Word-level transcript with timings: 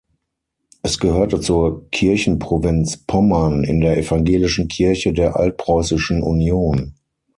Es 0.81 0.97
gehörte 0.97 1.39
zur 1.41 1.87
Kirchenprovinz 1.91 3.05
Pommern 3.05 3.63
in 3.63 3.81
der 3.81 3.97
evangelischen 3.99 4.67
Kirche 4.67 5.13
der 5.13 5.35
Altpreußischen 5.35 6.23
Union. 6.23 6.95